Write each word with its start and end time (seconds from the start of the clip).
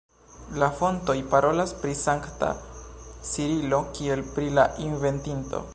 La 0.61 0.69
fontoj 0.77 1.15
parolas 1.33 1.73
pri 1.83 1.93
sankta 1.99 2.51
Cirilo 3.33 3.83
kiel 3.99 4.29
pri 4.35 4.53
la 4.59 4.71
inventinto. 4.91 5.67